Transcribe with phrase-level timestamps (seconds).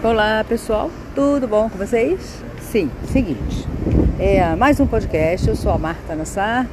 [0.00, 2.20] Olá pessoal, tudo bom com vocês?
[2.60, 3.66] Sim, seguinte,
[4.20, 6.68] é mais um podcast, eu sou a Marta Nassar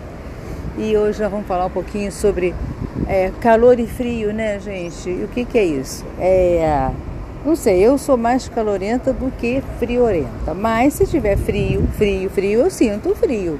[0.77, 2.53] e hoje nós vamos falar um pouquinho sobre
[3.07, 5.09] é, calor e frio, né gente?
[5.09, 6.05] E o que, que é isso?
[6.19, 6.91] É,
[7.43, 12.59] não sei, eu sou mais calorenta do que friorenta, mas se tiver frio, frio, frio,
[12.59, 13.59] eu sinto frio.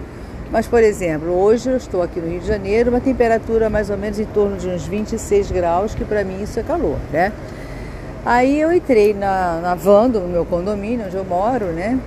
[0.51, 3.97] Mas, por exemplo, hoje eu estou aqui no Rio de Janeiro, uma temperatura mais ou
[3.97, 7.33] menos em torno de uns 26 graus, que para mim isso é calor, né?
[8.25, 11.99] Aí eu entrei na, na van do meu condomínio, onde eu moro, né?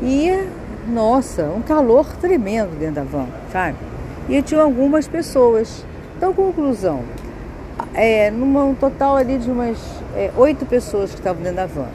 [0.00, 0.48] E,
[0.88, 3.76] nossa, um calor tremendo dentro da van, sabe?
[4.26, 5.84] E tinha algumas pessoas.
[6.16, 7.02] Então, conclusão,
[7.92, 9.76] é, num total ali de umas
[10.16, 11.88] é, oito pessoas que estavam dentro da van.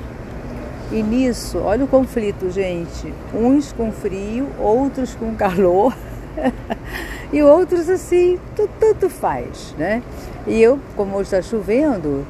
[0.92, 3.12] E nisso, olha o conflito, gente.
[3.34, 5.98] Uns com frio, outros com calor.
[7.34, 8.38] e outros assim,
[8.80, 10.04] tanto faz, né?
[10.46, 12.28] E eu, como está chovendo,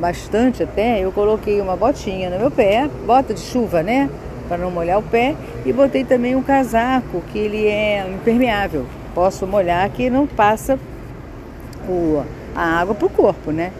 [0.00, 4.08] bastante até, eu coloquei uma botinha no meu pé, bota de chuva, né?
[4.48, 8.86] Para não molhar o pé, e botei também um casaco que ele é impermeável.
[9.14, 10.78] Posso molhar que não passa
[11.88, 12.22] o,
[12.54, 13.72] a água para o corpo, né?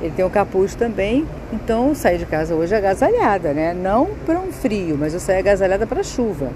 [0.00, 3.72] Ele tem um capuz também, então saí de casa hoje agasalhada, né?
[3.72, 6.50] Não para um frio, mas eu saí agasalhada para chuva.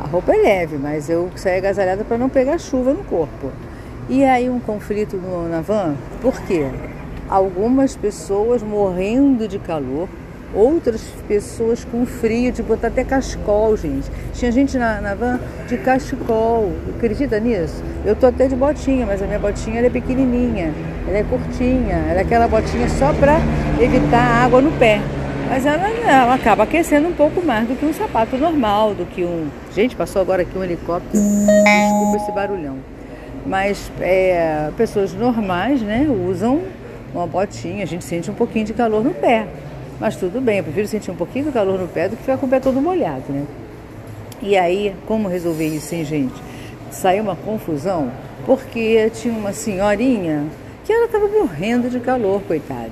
[0.00, 3.50] A roupa é leve, mas eu saí agasalhada para não pegar chuva no corpo.
[4.08, 6.68] E aí um conflito no, na van, por quê?
[7.28, 10.08] Algumas pessoas morrendo de calor,
[10.54, 14.08] outras pessoas com frio, de botar até cachecol, gente.
[14.32, 17.82] Tinha gente na, na van de cachecol, acredita nisso?
[18.04, 20.72] Eu tô até de botinha, mas a minha botinha é pequenininha,
[21.08, 23.38] ela é curtinha, ela é aquela botinha só para
[23.80, 25.00] evitar água no pé.
[25.48, 29.24] Mas ela, ela acaba aquecendo um pouco mais do que um sapato normal, do que
[29.24, 29.48] um.
[29.74, 31.22] Gente, passou agora aqui um helicóptero.
[31.22, 32.76] Desculpa esse barulhão.
[33.46, 36.62] Mas é, pessoas normais, né, usam
[37.14, 39.46] uma botinha, a gente sente um pouquinho de calor no pé.
[40.00, 42.36] Mas tudo bem, eu prefiro sentir um pouquinho de calor no pé do que ficar
[42.36, 43.44] com o pé todo molhado, né?
[44.42, 46.34] E aí, como resolver isso, hein, gente?
[46.90, 48.10] Saiu uma confusão,
[48.44, 50.44] porque tinha uma senhorinha
[50.84, 52.90] que ela estava morrendo de calor, coitada.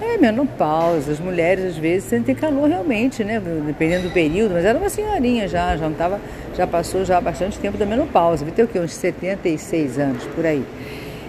[0.00, 3.40] É menopausa, as mulheres às vezes sentem calor realmente, né?
[3.66, 6.20] Dependendo do período, mas era uma senhorinha já, já não tava,
[6.54, 8.78] já passou já bastante tempo da menopausa, devia ter o quê?
[8.78, 10.64] Uns 76 anos por aí.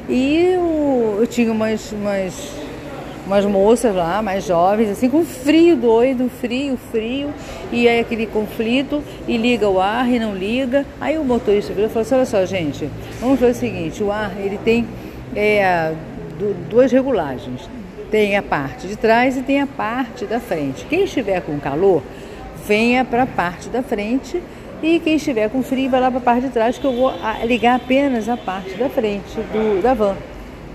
[0.07, 2.51] E eu, eu tinha umas, umas,
[3.25, 7.29] umas moças lá, mais jovens, assim, com frio doido, frio, frio,
[7.71, 10.85] e aí aquele conflito, e liga o ar e não liga.
[11.01, 12.89] Aí o motorista virou e falou assim, olha só, gente,
[13.19, 14.85] vamos fazer o seguinte, o ar ele tem
[15.35, 15.93] é,
[16.69, 17.67] duas regulagens.
[18.11, 20.85] Tem a parte de trás e tem a parte da frente.
[20.85, 22.03] Quem estiver com calor,
[22.67, 24.41] venha para a parte da frente
[24.81, 27.11] e quem estiver com frio vai lá para a parte de trás, que eu vou
[27.45, 30.15] ligar apenas a parte da frente do, da van.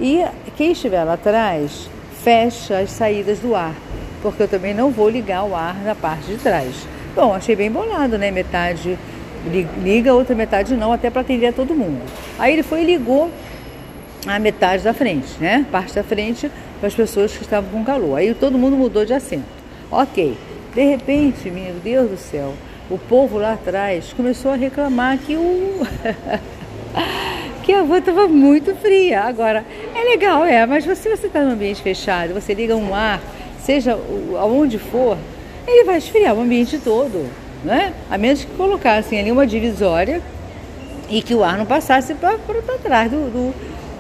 [0.01, 0.25] E
[0.57, 1.91] quem estiver lá atrás,
[2.23, 3.75] fecha as saídas do ar,
[4.23, 6.87] porque eu também não vou ligar o ar na parte de trás.
[7.15, 8.31] Bom, achei bem bolado, né?
[8.31, 8.99] Metade
[9.83, 12.03] liga, outra metade não, até para atender a todo mundo.
[12.39, 13.31] Aí ele foi e ligou
[14.27, 15.67] a metade da frente, né?
[15.71, 18.17] Parte da frente para as pessoas que estavam com calor.
[18.17, 19.45] Aí todo mundo mudou de assento.
[19.91, 20.37] Ok.
[20.75, 22.55] De repente, meu Deus do céu,
[22.91, 25.87] o povo lá atrás começou a reclamar que o
[27.63, 29.23] que a van estava muito fria.
[29.23, 29.65] Agora,
[29.95, 33.21] é legal, é, mas se você está num ambiente fechado, você liga um ar,
[33.63, 33.97] seja
[34.39, 35.17] aonde for,
[35.67, 37.31] ele vai esfriar o ambiente todo,
[37.65, 37.93] né?
[38.11, 40.21] A menos que colocassem ali uma divisória
[41.09, 42.39] e que o ar não passasse para
[42.83, 43.55] trás do, do,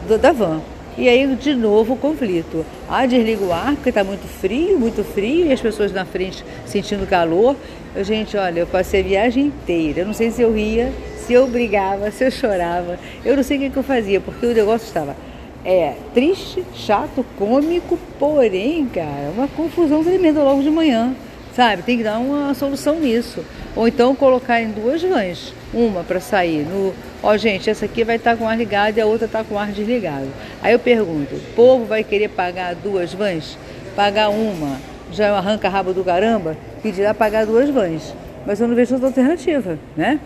[0.09, 0.61] do, da van.
[0.99, 2.65] E aí, de novo, o conflito.
[2.89, 6.45] Ah, desliga o ar, porque está muito frio, muito frio, e as pessoas na frente
[6.67, 7.57] sentindo calor.
[7.95, 10.01] Eu, gente, olha, eu passei a viagem inteira.
[10.01, 12.99] Eu não sei se eu ria, se eu brigava, se eu chorava.
[13.25, 15.17] Eu não sei o que, que eu fazia, porque o negócio estava
[15.65, 21.15] é, triste, chato, cômico, porém, cara, uma confusão tremenda logo de manhã.
[21.61, 21.83] Sabe?
[21.83, 23.45] Tem que dar uma solução nisso.
[23.77, 25.53] Ou então colocar em duas vans.
[25.75, 26.95] Uma para sair no.
[27.23, 29.59] Ó, gente, essa aqui vai estar tá com ar ligado e a outra está com
[29.59, 30.29] ar desligado.
[30.63, 33.59] Aí eu pergunto: o povo vai querer pagar duas vans?
[33.95, 34.79] Pagar uma
[35.13, 36.57] já arranca rabo do caramba?
[36.83, 38.15] Pedirá pagar duas vans.
[38.47, 40.19] Mas eu não vejo outra alternativa, né?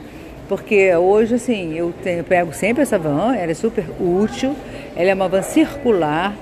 [0.48, 4.54] Porque hoje, assim, eu, tenho, eu pego sempre essa van, ela é super útil,
[4.94, 6.32] ela é uma van circular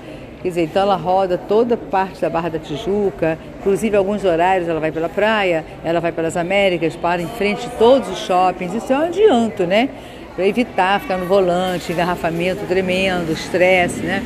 [0.43, 4.81] Quer dizer, então ela roda toda parte da Barra da Tijuca, inclusive alguns horários ela
[4.81, 8.73] vai pela praia, ela vai pelas Américas, para em frente de todos os shoppings.
[8.73, 9.87] Isso é um adianto, né?
[10.35, 14.21] Para evitar ficar no volante, engarrafamento tremendo, estresse, né?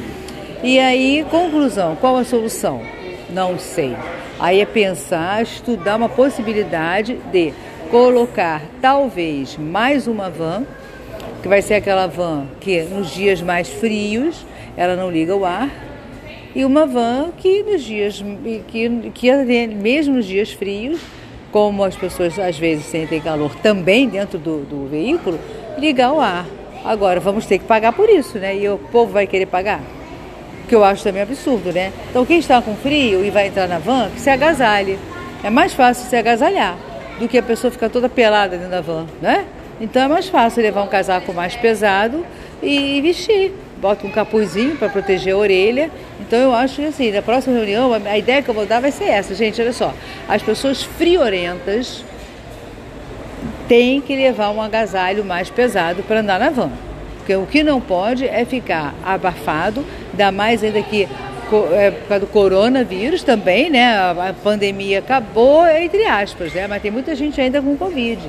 [0.63, 2.81] E aí, conclusão, qual a solução?
[3.29, 3.95] Não sei.
[4.39, 7.53] Aí é pensar, estudar uma possibilidade de
[7.91, 10.63] colocar talvez mais uma van,
[11.43, 14.43] que vai ser aquela van que nos dias mais frios
[14.75, 15.69] ela não liga o ar,
[16.57, 18.25] e uma van que nos dias
[18.67, 19.31] que, que
[19.75, 20.99] mesmo nos dias frios,
[21.51, 25.39] como as pessoas às vezes sentem calor também dentro do, do veículo,
[25.77, 26.47] ligar o ar.
[26.83, 28.57] Agora vamos ter que pagar por isso, né?
[28.57, 29.81] E o povo vai querer pagar?
[30.67, 31.93] Que eu acho também absurdo, né?
[32.09, 34.97] Então quem está com frio e vai entrar na van, que se agasalhe.
[35.43, 36.75] É mais fácil se agasalhar
[37.19, 39.45] do que a pessoa ficar toda pelada dentro da van, né?
[39.79, 42.25] Então é mais fácil levar um casaco mais pesado
[42.63, 43.53] e vestir.
[43.81, 45.91] Bota um capuzinho para proteger a orelha.
[46.19, 48.91] Então eu acho que assim, na próxima reunião, a ideia que eu vou dar vai
[48.91, 49.93] ser essa, gente, olha só.
[50.27, 52.03] As pessoas friorentas
[53.67, 56.71] têm que levar um agasalho mais pesado para andar na van.
[57.17, 61.07] Porque o que não pode é ficar abafado, ainda mais ainda que
[61.73, 63.97] é, por causa do coronavírus também, né?
[63.97, 66.67] A pandemia acabou, entre aspas, né?
[66.67, 68.19] Mas tem muita gente ainda com Covid.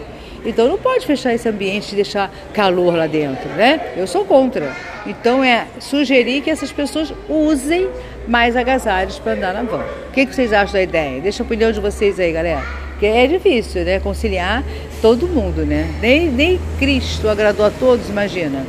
[0.49, 3.93] Então não pode fechar esse ambiente e deixar calor lá dentro, né?
[3.95, 4.75] Eu sou contra.
[5.07, 7.87] Então é sugerir que essas pessoas usem
[8.27, 9.85] mais agasalhos para andar na van.
[10.09, 11.21] O que, que vocês acham da ideia?
[11.21, 12.63] Deixa a opinião de vocês aí, galera.
[12.93, 14.01] Porque é difícil, né?
[14.01, 14.65] Conciliar
[15.03, 15.87] todo mundo, né?
[16.01, 18.65] Nem, nem Cristo agradou a todos, imagina.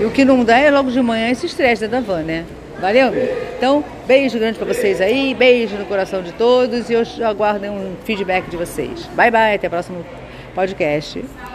[0.00, 2.46] E o que não dá é logo de manhã esse estresse da van, né?
[2.80, 3.12] Valeu?
[3.56, 7.96] Então, beijo grande para vocês aí, beijo no coração de todos e eu aguardo um
[8.04, 9.04] feedback de vocês.
[9.14, 10.04] Bye bye, até o próximo
[10.58, 11.48] podcast.